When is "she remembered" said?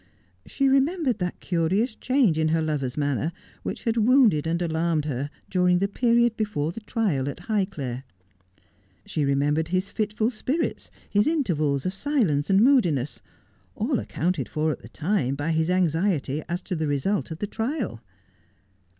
0.47-1.19, 9.05-9.67